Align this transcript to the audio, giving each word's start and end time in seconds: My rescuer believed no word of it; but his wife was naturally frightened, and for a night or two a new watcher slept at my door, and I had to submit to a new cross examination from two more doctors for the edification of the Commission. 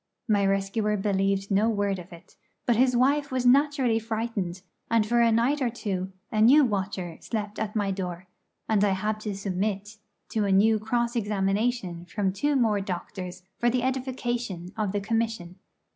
My 0.27 0.43
rescuer 0.47 0.97
believed 0.97 1.51
no 1.51 1.69
word 1.69 1.99
of 1.99 2.11
it; 2.11 2.35
but 2.65 2.75
his 2.75 2.97
wife 2.97 3.31
was 3.31 3.45
naturally 3.45 3.99
frightened, 3.99 4.63
and 4.89 5.05
for 5.05 5.21
a 5.21 5.31
night 5.31 5.61
or 5.61 5.69
two 5.69 6.11
a 6.31 6.41
new 6.41 6.65
watcher 6.65 7.19
slept 7.21 7.59
at 7.59 7.75
my 7.75 7.91
door, 7.91 8.27
and 8.67 8.83
I 8.83 8.93
had 8.93 9.19
to 9.19 9.35
submit 9.37 9.97
to 10.29 10.45
a 10.45 10.51
new 10.51 10.79
cross 10.79 11.15
examination 11.15 12.05
from 12.05 12.33
two 12.33 12.55
more 12.55 12.81
doctors 12.81 13.43
for 13.59 13.69
the 13.69 13.83
edification 13.83 14.69
of 14.75 14.91
the 14.91 15.01
Commission. 15.01 15.59